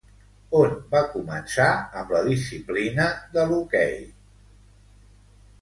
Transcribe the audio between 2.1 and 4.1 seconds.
la disciplina de l'hoquei?